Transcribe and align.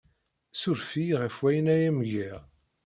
Ssuref-iyi 0.53 1.15
ɣef 1.21 1.35
wayen 1.41 1.67
ay 1.73 1.83
am-giɣ. 1.89 2.39